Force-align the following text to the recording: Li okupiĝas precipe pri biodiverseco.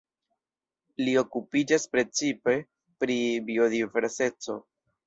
Li 1.03 1.13
okupiĝas 1.23 1.85
precipe 1.93 2.57
pri 3.05 3.21
biodiverseco. 3.53 4.63